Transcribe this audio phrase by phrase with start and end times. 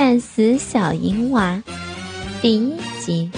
[0.00, 1.62] 干死小银娃
[2.40, 3.30] 第一集。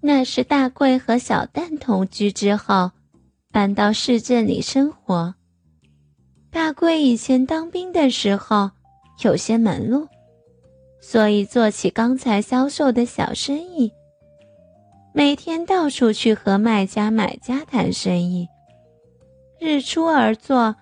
[0.00, 2.92] 那是大贵和小蛋同居之后，
[3.50, 5.34] 搬到市镇里生活。
[6.48, 8.70] 大贵以前当兵的时候
[9.24, 10.06] 有些门路，
[11.00, 13.90] 所以做起钢材销售的小生意，
[15.12, 18.46] 每天到处去和卖家买家谈生意，
[19.58, 20.76] 日出而作，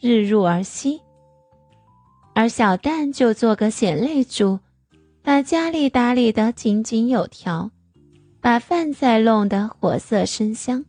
[0.00, 1.02] 日入而息。
[2.38, 4.58] 而小蛋就做个贤内助，
[5.22, 7.70] 把家里打理得井井有条，
[8.42, 10.84] 把饭菜弄得活色生香，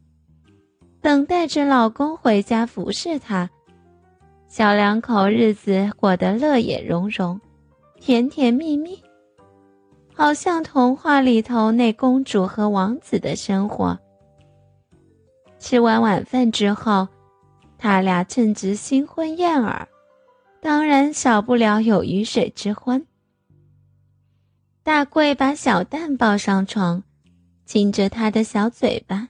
[1.00, 3.50] 等待着老公回家服侍她。
[4.50, 7.40] 小两口日子过得乐也融融，
[7.98, 9.02] 甜甜蜜蜜，
[10.14, 13.98] 好像童话里头那公主和王子的生活。
[15.60, 17.08] 吃完晚饭之后，
[17.78, 19.88] 他俩正值新婚燕尔。
[20.62, 23.06] 当然少不了有鱼水之欢。
[24.84, 27.04] 大贵把小蛋抱上床，
[27.66, 29.30] 亲着他的小嘴巴。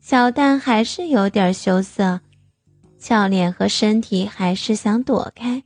[0.00, 2.20] 小蛋还是有点羞涩，
[2.98, 5.62] 俏脸和身体还是想躲开，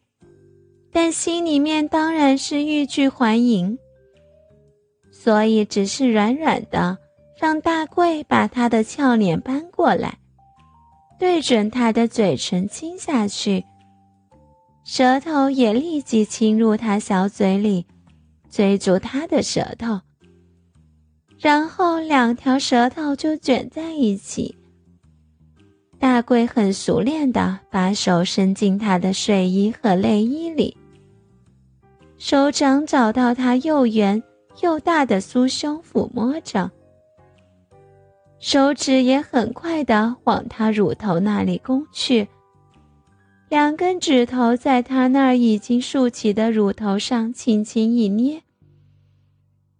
[0.91, 3.79] 但心里面当然是欲拒还迎。
[5.11, 6.97] 所以只是软软的，
[7.39, 10.19] 让大贵把他的俏脸搬过来，
[11.19, 13.65] 对准他的嘴唇亲下去。
[14.85, 17.87] 舌头也立即侵入他小嘴里，
[18.51, 20.01] 追逐他的舌头，
[21.39, 24.57] 然后两条舌头就卷在一起。
[25.99, 30.77] 大贵很熟练的把手伸进他的睡衣和内衣里，
[32.17, 34.21] 手掌找到他又圆
[34.63, 36.71] 又大的酥胸抚摸着，
[38.39, 42.27] 手指也很快的往他乳头那里攻去。
[43.51, 48.45] 两根指头在他那儿已经竖起的乳头上轻轻一捏，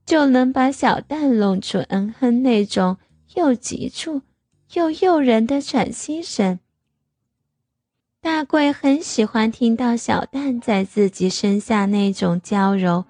[0.05, 2.97] 就能把小蛋弄出嗯哼那种
[3.37, 4.23] 又急促
[4.73, 6.59] 又诱人的喘息声。
[8.21, 13.05] 大贵很喜欢听到小蛋在自己身下那种娇柔、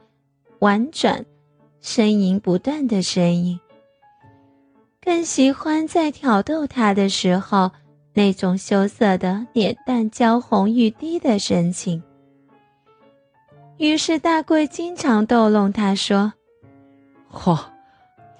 [0.58, 1.24] 婉转、
[1.82, 3.58] 呻吟不断的声音，
[5.00, 7.72] 更喜欢在挑逗他的时候。
[8.12, 12.02] 那种羞涩的脸蛋娇红欲滴的神情。
[13.78, 16.32] 于是大贵经常逗弄他说
[17.32, 17.58] ：“嚯，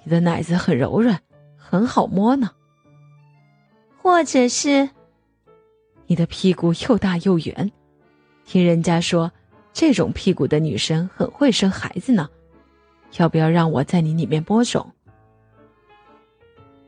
[0.03, 1.19] 你的奶子很柔软，
[1.55, 2.51] 很好摸呢。”
[3.97, 4.89] 或者是
[6.05, 7.71] ：“你的屁股又大又圆，
[8.45, 9.31] 听人家说
[9.73, 12.29] 这种屁股的女生很会生孩子呢，
[13.17, 14.91] 要不要让我在你里面播种？”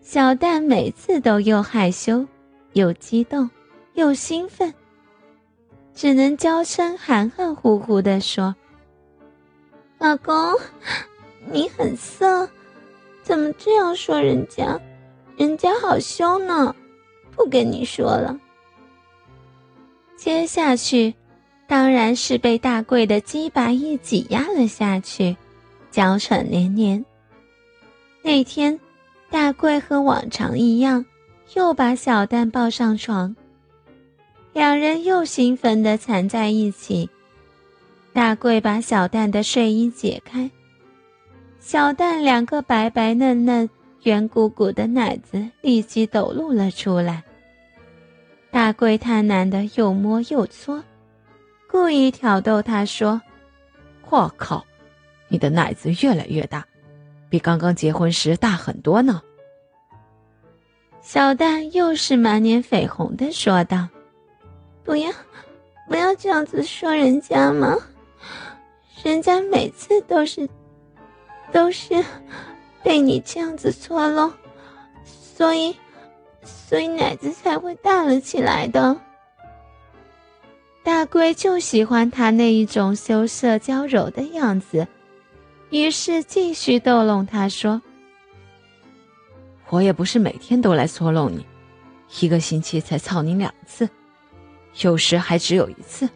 [0.02, 2.28] 小蛋每次都又害羞。
[2.74, 3.50] 又激动，
[3.94, 4.74] 又兴奋，
[5.94, 8.56] 只能娇声含含糊糊的说
[10.00, 10.36] ：“老公，
[11.52, 12.50] 你很色，
[13.22, 14.80] 怎么这样说人家？
[15.38, 16.76] 人家好凶呢，
[17.36, 18.40] 不跟你说了。”
[20.18, 21.14] 接下去，
[21.68, 25.36] 当然是被大贵的鸡巴一挤压了下去，
[25.92, 27.04] 娇喘连连。
[28.24, 28.80] 那天，
[29.30, 31.06] 大贵和往常一样。
[31.56, 33.36] 又把小蛋抱上床，
[34.54, 37.10] 两人又兴奋地缠在一起。
[38.12, 40.50] 大贵把小蛋的睡衣解开，
[41.60, 43.70] 小蛋两个白白嫩嫩、
[44.04, 47.24] 圆鼓鼓的奶子立即抖露了出来。
[48.52, 50.84] 大贵贪婪的又摸又搓，
[51.68, 53.22] 故意挑逗他说
[54.10, 54.64] ：“我靠，
[55.28, 56.66] 你的奶子越来越大，
[57.30, 59.22] 比刚刚结婚时大很多呢。”
[61.04, 63.90] 小蛋又是满脸绯红的说道
[64.86, 65.12] ：“不要，
[65.90, 67.78] 不要这样子说人家嘛，
[69.04, 70.50] 人家每次都是，
[71.52, 72.04] 都是
[72.82, 74.32] 被你这样子搓弄，
[75.06, 75.76] 所以，
[76.42, 78.98] 所以奶子才会大了起来的。”
[80.84, 84.88] 大龟就喜欢他那一种羞涩娇柔的样子，
[85.70, 87.82] 于是继续逗弄他说。
[89.70, 91.46] 我也不是每天都来搓弄你，
[92.20, 93.90] 一个星期才操你两次，
[94.82, 96.08] 有时还只有一次。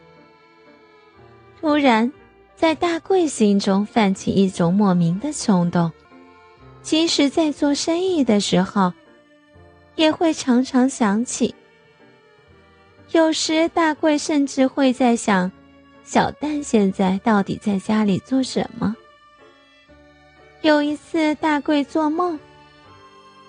[1.59, 2.11] 突然，
[2.55, 5.91] 在大贵心中泛起一种莫名的冲动，
[6.81, 8.93] 即使在做生意的时候，
[9.95, 11.55] 也会常常想起。
[13.11, 15.51] 有时，大贵甚至会在想，
[16.03, 18.95] 小蛋现在到底在家里做什么。
[20.61, 22.39] 有一次，大贵做梦。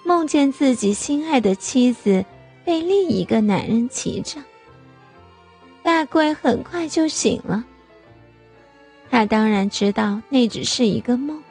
[0.08, 2.24] 梦见自己心爱的妻子
[2.64, 4.40] 被另一个男人骑着，
[5.82, 7.62] 大贵很快就醒了。
[9.10, 11.42] 他当然知道那只是一个梦，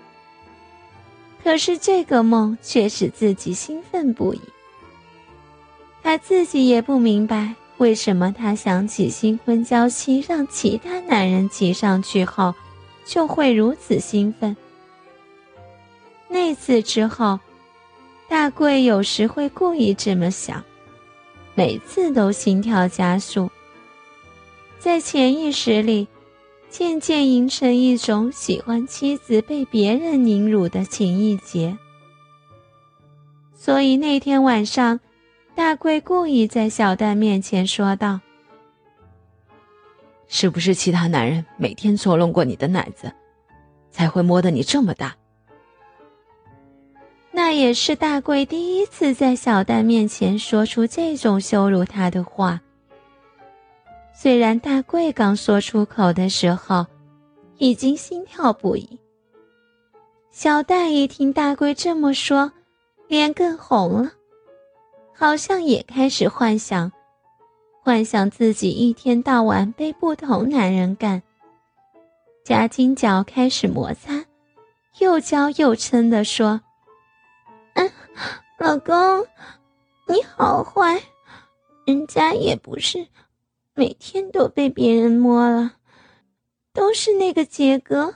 [1.44, 4.42] 可是这个梦却使自己兴奋不已。
[6.02, 12.56] 他自己也不明白为什么他想起新婚娇妻让其他男人骑上去后，
[13.06, 14.58] 就会如此兴奋。
[16.28, 17.40] 那次之后，
[18.30, 20.64] 大贵有时会故意这么想，
[21.56, 23.50] 每次都心跳加速，
[24.80, 26.08] 在潜意识里。
[26.70, 31.78] 渐渐形成一种喜欢妻子被别人凌辱的情意结，
[33.56, 35.00] 所以那天晚上，
[35.56, 38.20] 大贵故意在小蛋面前说道
[40.28, 43.14] ：“是不是其他男人每天捉弄过你的奶子，
[43.90, 45.16] 才会摸得你这么大？”
[47.48, 52.60] 那也是大贵第一次在小蛋面前说出这种羞辱他的话。
[54.14, 56.86] 虽然大贵刚说出口的时候，
[57.58, 59.00] 已经心跳不已。
[60.30, 62.52] 小蛋一听大贵这么说，
[63.08, 64.12] 脸更红了，
[65.14, 66.92] 好像也开始幻想，
[67.82, 71.24] 幻想自己一天到晚被不同男人干。
[72.44, 74.26] 夹金角开始摩擦，
[75.00, 76.60] 又娇又嗔地说：“，
[78.60, 79.26] 老公，
[80.08, 81.02] 你好坏，
[81.86, 83.08] 人家也不是。”
[83.76, 85.74] 每天都被别人摸了，
[86.74, 88.16] 都是那个杰哥。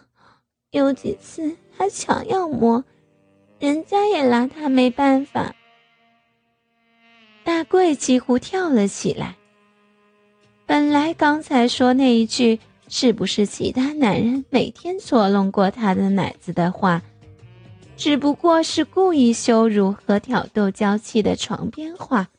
[0.71, 2.83] 有几次他强要摸，
[3.59, 5.53] 人家也拿他没办法。
[7.43, 9.35] 大贵几乎跳了起来。
[10.65, 12.59] 本来刚才说那一句
[12.89, 17.03] “是不是其他男人每天搓弄过他的奶子”的话，
[18.01, 22.29] 只不过是故意羞辱和挑逗娇妻的床边话。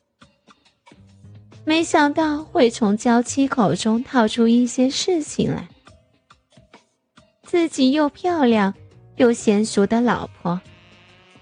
[1.65, 5.69] 没想到会从娇妻口中套出一些事情来。
[7.45, 8.75] 自己又漂亮
[9.15, 10.61] 又娴熟的老婆，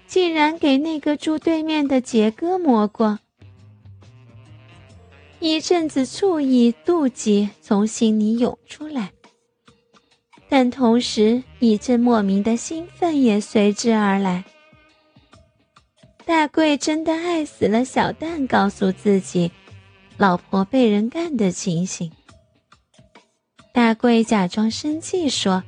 [0.05, 3.17] 竟然给那个住对面的杰哥摸过。
[5.39, 9.13] 一阵子醋意、妒忌从心里涌出来，
[10.51, 14.43] 但同时一阵莫名的兴奋也随之而来。
[16.25, 19.49] 大贵真的爱死了小蛋，告诉自己。
[20.17, 22.11] 老婆被人干的情形，
[23.73, 25.63] 大贵假装生气说：“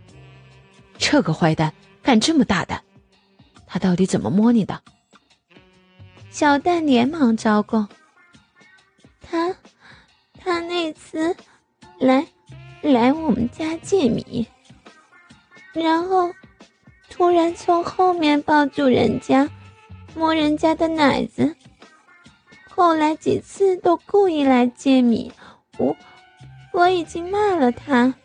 [1.00, 2.84] 这个坏蛋敢这么大胆，
[3.66, 4.82] 他到底怎么摸你的？”
[6.30, 7.88] 小蛋连忙招供
[9.24, 9.56] ：“他，
[10.38, 11.34] 他那次
[12.00, 12.28] 来
[12.82, 14.46] 来我们家借米，
[15.74, 16.32] 然后
[17.10, 19.50] 突然从后面抱住人家，
[20.16, 21.56] 摸人家的奶子。”
[22.76, 25.32] 后来几次都故意来借米，
[25.78, 25.96] 我
[26.72, 28.16] 我已经骂了他。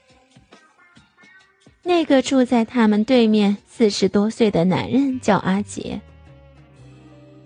[1.83, 6.01] 那个住在他们对面四十多岁的男人叫阿杰，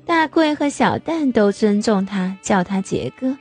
[0.06, 3.36] 大贵和小蛋都尊重他，叫他杰哥。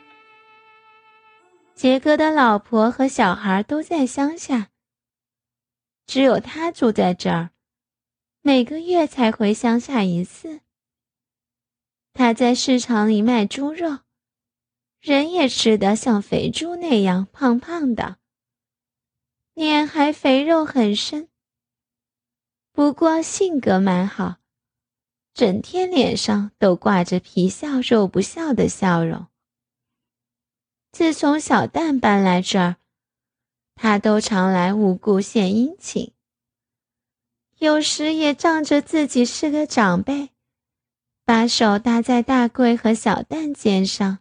[1.76, 4.68] 杰哥的老婆和小孩都在乡下，
[6.06, 7.52] 只有他住在这儿，
[8.42, 10.62] 每个月才回乡下一次。
[12.14, 14.00] 他在市场里卖猪肉，
[15.00, 18.18] 人也吃得像肥猪那样胖胖的，
[19.54, 21.30] 脸还肥肉很深。
[22.74, 24.38] 不过性格蛮好，
[25.34, 29.28] 整天脸上都挂着皮笑肉不笑的笑容。
[30.92, 32.76] 自从小蛋搬来这儿，
[33.84, 36.12] 他都常来无故献殷勤，
[37.58, 40.30] 有时也仗着自己是个长辈。
[41.26, 44.20] 把手搭在大贵和小蛋肩上。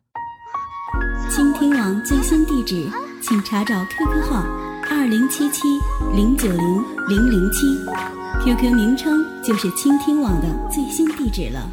[1.29, 2.89] 倾听网最新地址，
[3.23, 4.43] 请查找 QQ 号
[4.89, 5.69] 二零七七
[6.17, 7.67] 零九零零零七
[8.43, 11.71] ，QQ 名称就是倾听网的最新地址了。